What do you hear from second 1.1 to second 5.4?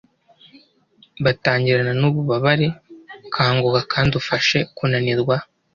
bitangirana nububabare.. kanguka kandi ufashe kunanirwa